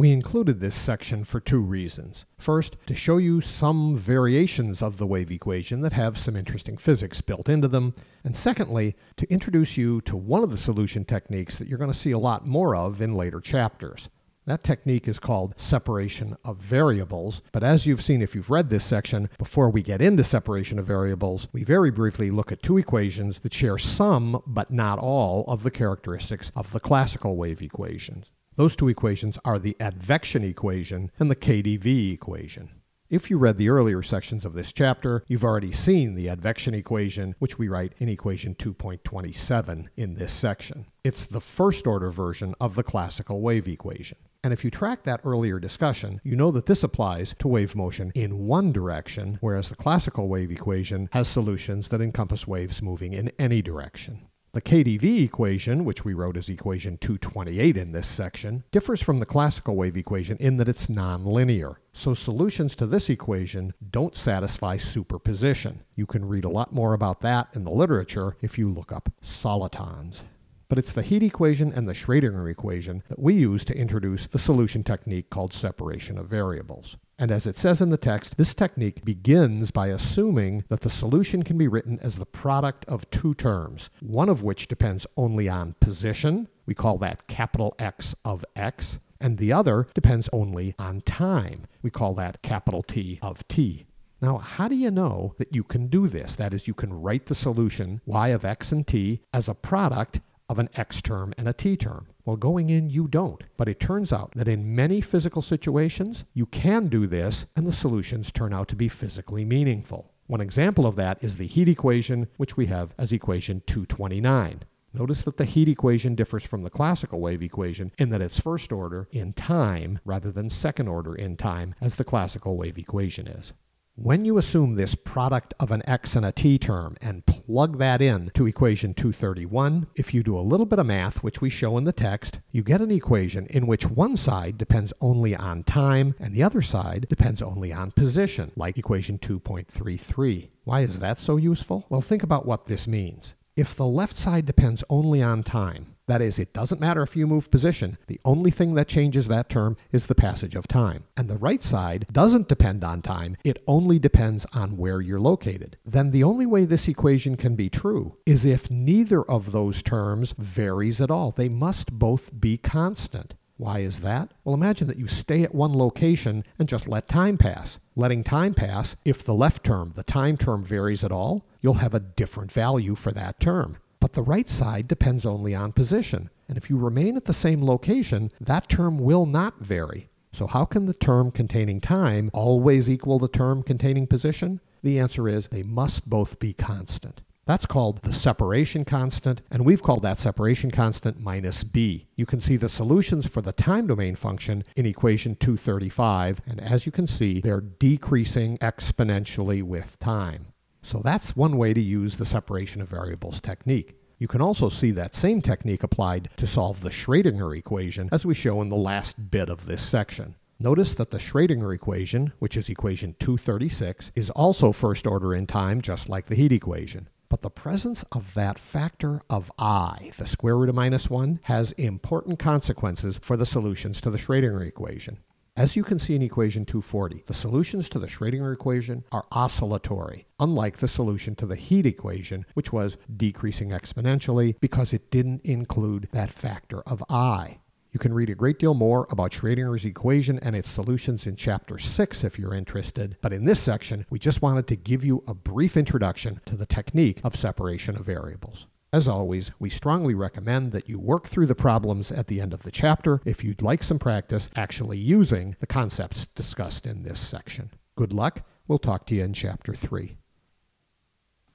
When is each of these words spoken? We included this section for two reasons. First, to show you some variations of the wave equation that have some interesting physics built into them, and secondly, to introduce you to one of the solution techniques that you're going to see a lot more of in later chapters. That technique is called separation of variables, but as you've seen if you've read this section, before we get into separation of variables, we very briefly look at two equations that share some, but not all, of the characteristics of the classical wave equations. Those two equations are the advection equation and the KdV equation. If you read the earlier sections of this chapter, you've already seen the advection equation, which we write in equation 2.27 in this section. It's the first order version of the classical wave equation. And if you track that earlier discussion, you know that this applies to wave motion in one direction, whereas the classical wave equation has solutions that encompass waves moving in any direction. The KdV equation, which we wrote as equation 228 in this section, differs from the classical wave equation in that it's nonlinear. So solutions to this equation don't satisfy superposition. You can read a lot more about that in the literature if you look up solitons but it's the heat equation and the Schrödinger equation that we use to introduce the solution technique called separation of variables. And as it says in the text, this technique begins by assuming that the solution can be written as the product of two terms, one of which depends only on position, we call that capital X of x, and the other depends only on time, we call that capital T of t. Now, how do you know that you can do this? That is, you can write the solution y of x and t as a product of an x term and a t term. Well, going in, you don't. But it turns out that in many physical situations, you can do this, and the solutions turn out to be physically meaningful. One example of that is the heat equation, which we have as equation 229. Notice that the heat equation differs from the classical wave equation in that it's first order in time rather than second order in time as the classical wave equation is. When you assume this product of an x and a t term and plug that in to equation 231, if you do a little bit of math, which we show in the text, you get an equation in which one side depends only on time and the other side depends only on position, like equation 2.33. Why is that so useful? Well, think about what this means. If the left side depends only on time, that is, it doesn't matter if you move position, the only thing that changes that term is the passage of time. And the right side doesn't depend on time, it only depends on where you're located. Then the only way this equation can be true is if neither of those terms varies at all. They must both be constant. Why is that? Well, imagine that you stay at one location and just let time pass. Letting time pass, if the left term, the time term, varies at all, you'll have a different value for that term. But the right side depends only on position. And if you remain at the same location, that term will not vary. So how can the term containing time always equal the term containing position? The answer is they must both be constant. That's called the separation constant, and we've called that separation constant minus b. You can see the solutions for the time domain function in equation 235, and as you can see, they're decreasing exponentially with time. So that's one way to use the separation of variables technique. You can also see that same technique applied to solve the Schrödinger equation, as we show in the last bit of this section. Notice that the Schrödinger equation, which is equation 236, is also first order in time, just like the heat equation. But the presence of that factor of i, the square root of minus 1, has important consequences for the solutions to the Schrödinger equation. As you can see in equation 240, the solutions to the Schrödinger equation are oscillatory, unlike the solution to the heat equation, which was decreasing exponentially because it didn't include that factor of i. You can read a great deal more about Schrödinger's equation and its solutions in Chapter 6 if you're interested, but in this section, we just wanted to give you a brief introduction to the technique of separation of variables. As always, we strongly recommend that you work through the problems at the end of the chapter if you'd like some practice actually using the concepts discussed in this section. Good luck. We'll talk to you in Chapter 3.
We 0.00 0.12
included 0.12 0.60
this 0.60 0.76
section 0.76 1.24
for 1.24 1.40
two 1.40 1.58
reasons. 1.58 2.24
First, 2.38 2.76
to 2.86 2.94
show 2.94 3.16
you 3.16 3.40
some 3.40 3.96
variations 3.96 4.80
of 4.80 4.96
the 4.96 5.08
wave 5.08 5.32
equation 5.32 5.80
that 5.80 5.92
have 5.94 6.16
some 6.16 6.36
interesting 6.36 6.76
physics 6.76 7.20
built 7.20 7.48
into 7.48 7.66
them, 7.66 7.94
and 8.22 8.36
secondly, 8.36 8.94
to 9.16 9.28
introduce 9.28 9.76
you 9.76 10.00
to 10.02 10.16
one 10.16 10.44
of 10.44 10.52
the 10.52 10.56
solution 10.56 11.04
techniques 11.04 11.58
that 11.58 11.66
you're 11.66 11.78
going 11.78 11.90
to 11.90 11.98
see 11.98 12.12
a 12.12 12.18
lot 12.18 12.46
more 12.46 12.76
of 12.76 13.02
in 13.02 13.14
later 13.14 13.40
chapters. 13.40 14.08
That 14.46 14.62
technique 14.62 15.08
is 15.08 15.18
called 15.18 15.54
separation 15.56 16.36
of 16.44 16.58
variables, 16.58 17.42
but 17.50 17.64
as 17.64 17.84
you've 17.84 18.04
seen 18.04 18.22
if 18.22 18.36
you've 18.36 18.50
read 18.50 18.70
this 18.70 18.84
section, 18.84 19.28
before 19.36 19.68
we 19.68 19.82
get 19.82 20.00
into 20.00 20.22
separation 20.22 20.78
of 20.78 20.86
variables, 20.86 21.48
we 21.52 21.64
very 21.64 21.90
briefly 21.90 22.30
look 22.30 22.52
at 22.52 22.62
two 22.62 22.78
equations 22.78 23.40
that 23.40 23.52
share 23.52 23.78
some, 23.78 24.44
but 24.46 24.70
not 24.70 25.00
all, 25.00 25.44
of 25.48 25.64
the 25.64 25.72
characteristics 25.72 26.52
of 26.54 26.70
the 26.70 26.78
classical 26.78 27.34
wave 27.34 27.62
equations. 27.62 28.30
Those 28.58 28.74
two 28.74 28.88
equations 28.88 29.38
are 29.44 29.60
the 29.60 29.76
advection 29.78 30.42
equation 30.42 31.12
and 31.20 31.30
the 31.30 31.36
KdV 31.36 32.12
equation. 32.12 32.70
If 33.08 33.30
you 33.30 33.38
read 33.38 33.56
the 33.56 33.68
earlier 33.68 34.02
sections 34.02 34.44
of 34.44 34.52
this 34.52 34.72
chapter, 34.72 35.22
you've 35.28 35.44
already 35.44 35.70
seen 35.70 36.16
the 36.16 36.26
advection 36.26 36.74
equation, 36.74 37.36
which 37.38 37.56
we 37.56 37.68
write 37.68 37.92
in 37.98 38.08
equation 38.08 38.56
2.27 38.56 39.86
in 39.96 40.14
this 40.14 40.32
section. 40.32 40.86
It's 41.04 41.24
the 41.24 41.40
first 41.40 41.86
order 41.86 42.10
version 42.10 42.56
of 42.60 42.74
the 42.74 42.82
classical 42.82 43.42
wave 43.42 43.68
equation. 43.68 44.18
And 44.42 44.52
if 44.52 44.64
you 44.64 44.72
track 44.72 45.04
that 45.04 45.20
earlier 45.22 45.60
discussion, 45.60 46.20
you 46.24 46.34
know 46.34 46.50
that 46.50 46.66
this 46.66 46.82
applies 46.82 47.36
to 47.38 47.46
wave 47.46 47.76
motion 47.76 48.10
in 48.16 48.48
one 48.48 48.72
direction, 48.72 49.38
whereas 49.40 49.68
the 49.68 49.76
classical 49.76 50.26
wave 50.26 50.50
equation 50.50 51.08
has 51.12 51.28
solutions 51.28 51.90
that 51.90 52.00
encompass 52.00 52.48
waves 52.48 52.82
moving 52.82 53.12
in 53.12 53.30
any 53.38 53.62
direction. 53.62 54.26
The 54.58 54.62
KdV 54.62 55.22
equation, 55.22 55.84
which 55.84 56.04
we 56.04 56.14
wrote 56.14 56.36
as 56.36 56.48
equation 56.48 56.98
228 56.98 57.76
in 57.76 57.92
this 57.92 58.08
section, 58.08 58.64
differs 58.72 59.00
from 59.00 59.20
the 59.20 59.24
classical 59.24 59.76
wave 59.76 59.96
equation 59.96 60.36
in 60.38 60.56
that 60.56 60.68
it's 60.68 60.88
nonlinear. 60.88 61.76
So 61.92 62.12
solutions 62.12 62.74
to 62.74 62.86
this 62.88 63.08
equation 63.08 63.72
don't 63.92 64.16
satisfy 64.16 64.76
superposition. 64.76 65.84
You 65.94 66.06
can 66.06 66.24
read 66.24 66.44
a 66.44 66.48
lot 66.48 66.72
more 66.72 66.92
about 66.92 67.20
that 67.20 67.50
in 67.54 67.62
the 67.62 67.70
literature 67.70 68.36
if 68.40 68.58
you 68.58 68.68
look 68.68 68.90
up 68.90 69.12
solitons 69.22 70.24
but 70.68 70.76
it's 70.76 70.92
the 70.92 71.02
heat 71.02 71.22
equation 71.22 71.72
and 71.72 71.88
the 71.88 71.94
Schrödinger 71.94 72.50
equation 72.50 73.02
that 73.08 73.18
we 73.18 73.34
use 73.34 73.64
to 73.64 73.78
introduce 73.78 74.26
the 74.26 74.38
solution 74.38 74.84
technique 74.84 75.30
called 75.30 75.54
separation 75.54 76.18
of 76.18 76.26
variables. 76.26 76.98
And 77.18 77.32
as 77.32 77.46
it 77.48 77.56
says 77.56 77.80
in 77.80 77.90
the 77.90 77.96
text, 77.96 78.36
this 78.36 78.54
technique 78.54 79.04
begins 79.04 79.72
by 79.72 79.88
assuming 79.88 80.64
that 80.68 80.82
the 80.82 80.90
solution 80.90 81.42
can 81.42 81.58
be 81.58 81.66
written 81.66 81.98
as 82.00 82.16
the 82.16 82.26
product 82.26 82.84
of 82.86 83.10
two 83.10 83.34
terms, 83.34 83.90
one 84.00 84.28
of 84.28 84.44
which 84.44 84.68
depends 84.68 85.04
only 85.16 85.48
on 85.48 85.74
position, 85.80 86.46
we 86.64 86.74
call 86.74 86.96
that 86.98 87.26
capital 87.26 87.74
X 87.78 88.14
of 88.24 88.44
x, 88.54 89.00
and 89.20 89.38
the 89.38 89.52
other 89.52 89.88
depends 89.94 90.28
only 90.32 90.76
on 90.78 91.00
time, 91.00 91.66
we 91.82 91.90
call 91.90 92.14
that 92.14 92.40
capital 92.42 92.84
T 92.84 93.18
of 93.20 93.46
t. 93.48 93.86
Now, 94.20 94.38
how 94.38 94.68
do 94.68 94.76
you 94.76 94.90
know 94.90 95.34
that 95.38 95.54
you 95.54 95.64
can 95.64 95.88
do 95.88 96.06
this? 96.06 96.36
That 96.36 96.54
is, 96.54 96.68
you 96.68 96.74
can 96.74 96.92
write 96.92 97.26
the 97.26 97.34
solution 97.34 98.00
y 98.06 98.28
of 98.28 98.44
x 98.44 98.70
and 98.70 98.86
t 98.86 99.22
as 99.32 99.48
a 99.48 99.54
product 99.54 100.20
of 100.48 100.58
an 100.58 100.68
x 100.74 101.02
term 101.02 101.34
and 101.36 101.48
a 101.48 101.52
t 101.52 101.76
term. 101.76 102.06
Well, 102.28 102.36
going 102.36 102.68
in, 102.68 102.90
you 102.90 103.08
don't. 103.08 103.42
But 103.56 103.70
it 103.70 103.80
turns 103.80 104.12
out 104.12 104.32
that 104.34 104.48
in 104.48 104.76
many 104.76 105.00
physical 105.00 105.40
situations, 105.40 106.24
you 106.34 106.44
can 106.44 106.88
do 106.88 107.06
this, 107.06 107.46
and 107.56 107.66
the 107.66 107.72
solutions 107.72 108.30
turn 108.30 108.52
out 108.52 108.68
to 108.68 108.76
be 108.76 108.86
physically 108.86 109.46
meaningful. 109.46 110.12
One 110.26 110.42
example 110.42 110.86
of 110.86 110.94
that 110.96 111.24
is 111.24 111.38
the 111.38 111.46
heat 111.46 111.70
equation, 111.70 112.28
which 112.36 112.54
we 112.54 112.66
have 112.66 112.92
as 112.98 113.12
equation 113.12 113.62
229. 113.64 114.64
Notice 114.92 115.22
that 115.22 115.38
the 115.38 115.46
heat 115.46 115.70
equation 115.70 116.14
differs 116.14 116.44
from 116.44 116.64
the 116.64 116.68
classical 116.68 117.18
wave 117.18 117.42
equation 117.42 117.92
in 117.96 118.10
that 118.10 118.20
it's 118.20 118.38
first 118.38 118.72
order 118.72 119.08
in 119.10 119.32
time 119.32 119.98
rather 120.04 120.30
than 120.30 120.50
second 120.50 120.86
order 120.86 121.14
in 121.14 121.34
time 121.34 121.74
as 121.80 121.94
the 121.94 122.04
classical 122.04 122.58
wave 122.58 122.76
equation 122.76 123.26
is. 123.26 123.54
When 124.00 124.24
you 124.24 124.38
assume 124.38 124.76
this 124.76 124.94
product 124.94 125.54
of 125.58 125.72
an 125.72 125.82
x 125.84 126.14
and 126.14 126.24
a 126.24 126.30
t 126.30 126.56
term 126.56 126.94
and 127.02 127.26
plug 127.26 127.78
that 127.78 128.00
in 128.00 128.30
to 128.34 128.46
equation 128.46 128.94
231, 128.94 129.88
if 129.96 130.14
you 130.14 130.22
do 130.22 130.38
a 130.38 130.40
little 130.40 130.66
bit 130.66 130.78
of 130.78 130.86
math, 130.86 131.24
which 131.24 131.40
we 131.40 131.50
show 131.50 131.76
in 131.76 131.82
the 131.82 131.92
text, 131.92 132.38
you 132.52 132.62
get 132.62 132.80
an 132.80 132.92
equation 132.92 133.46
in 133.46 133.66
which 133.66 133.86
one 133.90 134.16
side 134.16 134.56
depends 134.56 134.92
only 135.00 135.34
on 135.34 135.64
time 135.64 136.14
and 136.20 136.32
the 136.32 136.44
other 136.44 136.62
side 136.62 137.08
depends 137.08 137.42
only 137.42 137.72
on 137.72 137.90
position, 137.90 138.52
like 138.54 138.78
equation 138.78 139.18
2.33. 139.18 140.50
Why 140.62 140.82
is 140.82 141.00
that 141.00 141.18
so 141.18 141.36
useful? 141.36 141.84
Well, 141.88 142.00
think 142.00 142.22
about 142.22 142.46
what 142.46 142.66
this 142.66 142.86
means. 142.86 143.34
If 143.56 143.74
the 143.74 143.86
left 143.86 144.16
side 144.16 144.46
depends 144.46 144.84
only 144.88 145.24
on 145.24 145.42
time, 145.42 145.96
that 146.08 146.20
is, 146.20 146.38
it 146.38 146.52
doesn't 146.52 146.80
matter 146.80 147.02
if 147.02 147.16
you 147.16 147.26
move 147.26 147.50
position, 147.50 147.96
the 148.08 148.20
only 148.24 148.50
thing 148.50 148.74
that 148.74 148.88
changes 148.88 149.28
that 149.28 149.48
term 149.48 149.76
is 149.92 150.06
the 150.06 150.14
passage 150.14 150.54
of 150.54 150.66
time. 150.66 151.04
And 151.16 151.28
the 151.28 151.36
right 151.36 151.62
side 151.62 152.06
doesn't 152.10 152.48
depend 152.48 152.82
on 152.82 153.00
time, 153.00 153.36
it 153.44 153.62
only 153.66 153.98
depends 153.98 154.44
on 154.52 154.76
where 154.76 155.00
you're 155.00 155.20
located. 155.20 155.76
Then 155.86 156.10
the 156.10 156.24
only 156.24 156.46
way 156.46 156.64
this 156.64 156.88
equation 156.88 157.36
can 157.36 157.54
be 157.54 157.70
true 157.70 158.16
is 158.26 158.44
if 158.44 158.70
neither 158.70 159.22
of 159.22 159.52
those 159.52 159.82
terms 159.82 160.34
varies 160.36 161.00
at 161.00 161.10
all. 161.10 161.30
They 161.30 161.48
must 161.48 161.92
both 161.92 162.38
be 162.38 162.56
constant. 162.56 163.34
Why 163.58 163.80
is 163.80 164.00
that? 164.00 164.32
Well, 164.44 164.54
imagine 164.54 164.86
that 164.86 164.98
you 164.98 165.08
stay 165.08 165.42
at 165.42 165.54
one 165.54 165.76
location 165.76 166.44
and 166.58 166.68
just 166.68 166.86
let 166.86 167.08
time 167.08 167.36
pass. 167.36 167.80
Letting 167.96 168.22
time 168.22 168.54
pass, 168.54 168.94
if 169.04 169.24
the 169.24 169.34
left 169.34 169.64
term, 169.64 169.92
the 169.96 170.04
time 170.04 170.36
term, 170.36 170.64
varies 170.64 171.02
at 171.02 171.10
all, 171.10 171.44
you'll 171.60 171.74
have 171.74 171.92
a 171.92 172.00
different 172.00 172.52
value 172.52 172.94
for 172.94 173.10
that 173.10 173.40
term. 173.40 173.78
But 174.00 174.12
the 174.12 174.22
right 174.22 174.48
side 174.48 174.88
depends 174.88 175.26
only 175.26 175.54
on 175.54 175.72
position. 175.72 176.30
And 176.48 176.56
if 176.56 176.70
you 176.70 176.78
remain 176.78 177.16
at 177.16 177.24
the 177.26 177.34
same 177.34 177.62
location, 177.62 178.30
that 178.40 178.68
term 178.68 178.98
will 178.98 179.26
not 179.26 179.60
vary. 179.60 180.08
So 180.32 180.46
how 180.46 180.64
can 180.64 180.86
the 180.86 180.94
term 180.94 181.30
containing 181.30 181.80
time 181.80 182.30
always 182.32 182.88
equal 182.88 183.18
the 183.18 183.28
term 183.28 183.62
containing 183.62 184.06
position? 184.06 184.60
The 184.82 184.98
answer 184.98 185.28
is 185.28 185.48
they 185.48 185.62
must 185.62 186.08
both 186.08 186.38
be 186.38 186.52
constant. 186.52 187.22
That's 187.48 187.64
called 187.64 188.02
the 188.02 188.12
separation 188.12 188.84
constant, 188.84 189.40
and 189.50 189.64
we've 189.64 189.82
called 189.82 190.02
that 190.02 190.18
separation 190.18 190.70
constant 190.70 191.18
minus 191.18 191.64
b. 191.64 192.06
You 192.14 192.26
can 192.26 192.42
see 192.42 192.58
the 192.58 192.68
solutions 192.68 193.26
for 193.26 193.40
the 193.40 193.52
time 193.52 193.86
domain 193.86 194.16
function 194.16 194.64
in 194.76 194.84
equation 194.84 195.34
235, 195.34 196.42
and 196.46 196.60
as 196.60 196.84
you 196.84 196.92
can 196.92 197.06
see, 197.06 197.40
they're 197.40 197.62
decreasing 197.62 198.58
exponentially 198.58 199.62
with 199.62 199.98
time. 199.98 200.48
So 200.88 201.02
that's 201.04 201.36
one 201.36 201.58
way 201.58 201.74
to 201.74 201.80
use 201.82 202.16
the 202.16 202.24
separation 202.24 202.80
of 202.80 202.88
variables 202.88 203.42
technique. 203.42 203.98
You 204.18 204.26
can 204.26 204.40
also 204.40 204.70
see 204.70 204.90
that 204.92 205.14
same 205.14 205.42
technique 205.42 205.82
applied 205.82 206.30
to 206.38 206.46
solve 206.46 206.80
the 206.80 206.88
Schrödinger 206.88 207.54
equation, 207.54 208.08
as 208.10 208.24
we 208.24 208.34
show 208.34 208.62
in 208.62 208.70
the 208.70 208.76
last 208.76 209.30
bit 209.30 209.50
of 209.50 209.66
this 209.66 209.82
section. 209.82 210.36
Notice 210.58 210.94
that 210.94 211.10
the 211.10 211.18
Schrödinger 211.18 211.74
equation, 211.74 212.32
which 212.38 212.56
is 212.56 212.70
equation 212.70 213.14
236, 213.18 214.12
is 214.14 214.30
also 214.30 214.72
first 214.72 215.06
order 215.06 215.34
in 215.34 215.46
time, 215.46 215.82
just 215.82 216.08
like 216.08 216.24
the 216.24 216.34
heat 216.34 216.52
equation. 216.52 217.10
But 217.28 217.42
the 217.42 217.50
presence 217.50 218.02
of 218.10 218.32
that 218.32 218.58
factor 218.58 219.20
of 219.28 219.52
i, 219.58 220.12
the 220.16 220.26
square 220.26 220.56
root 220.56 220.70
of 220.70 220.74
minus 220.74 221.10
1, 221.10 221.40
has 221.42 221.72
important 221.72 222.38
consequences 222.38 223.20
for 223.22 223.36
the 223.36 223.44
solutions 223.44 224.00
to 224.00 224.10
the 224.10 224.16
Schrödinger 224.16 224.66
equation. 224.66 225.18
As 225.58 225.74
you 225.74 225.82
can 225.82 225.98
see 225.98 226.14
in 226.14 226.22
equation 226.22 226.64
240, 226.64 227.24
the 227.26 227.34
solutions 227.34 227.88
to 227.88 227.98
the 227.98 228.06
Schrödinger 228.06 228.54
equation 228.54 229.02
are 229.10 229.26
oscillatory, 229.32 230.24
unlike 230.38 230.76
the 230.76 230.86
solution 230.86 231.34
to 231.34 231.46
the 231.46 231.56
heat 231.56 231.84
equation, 231.84 232.46
which 232.54 232.72
was 232.72 232.96
decreasing 233.16 233.70
exponentially 233.70 234.54
because 234.60 234.92
it 234.92 235.10
didn't 235.10 235.44
include 235.44 236.08
that 236.12 236.30
factor 236.30 236.82
of 236.82 237.02
i. 237.10 237.58
You 237.90 237.98
can 237.98 238.14
read 238.14 238.30
a 238.30 238.36
great 238.36 238.60
deal 238.60 238.74
more 238.74 239.08
about 239.10 239.32
Schrödinger's 239.32 239.84
equation 239.84 240.38
and 240.38 240.54
its 240.54 240.70
solutions 240.70 241.26
in 241.26 241.34
Chapter 241.34 241.76
6 241.76 242.22
if 242.22 242.38
you're 242.38 242.54
interested, 242.54 243.16
but 243.20 243.32
in 243.32 243.44
this 243.44 243.58
section, 243.58 244.06
we 244.10 244.20
just 244.20 244.40
wanted 244.40 244.68
to 244.68 244.76
give 244.76 245.04
you 245.04 245.24
a 245.26 245.34
brief 245.34 245.76
introduction 245.76 246.40
to 246.46 246.54
the 246.54 246.66
technique 246.66 247.20
of 247.24 247.34
separation 247.34 247.96
of 247.96 248.06
variables. 248.06 248.68
As 248.90 249.06
always, 249.06 249.50
we 249.58 249.68
strongly 249.68 250.14
recommend 250.14 250.72
that 250.72 250.88
you 250.88 250.98
work 250.98 251.28
through 251.28 251.46
the 251.46 251.54
problems 251.54 252.10
at 252.10 252.26
the 252.26 252.40
end 252.40 252.54
of 252.54 252.62
the 252.62 252.70
chapter 252.70 253.20
if 253.26 253.44
you'd 253.44 253.60
like 253.60 253.82
some 253.82 253.98
practice 253.98 254.48
actually 254.56 254.96
using 254.96 255.56
the 255.60 255.66
concepts 255.66 256.26
discussed 256.26 256.86
in 256.86 257.02
this 257.02 257.20
section. 257.20 257.70
Good 257.96 258.14
luck. 258.14 258.46
We'll 258.66 258.78
talk 258.78 259.04
to 259.06 259.14
you 259.14 259.24
in 259.24 259.34
Chapter 259.34 259.74
3. 259.74 260.17